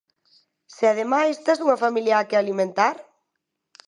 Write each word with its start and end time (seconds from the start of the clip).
Se, 0.75 0.85
ademais, 0.93 1.35
tes 1.45 1.59
unha 1.65 1.81
familia 1.83 2.21
á 2.21 2.27
que 2.29 2.37
alimentar? 2.41 2.95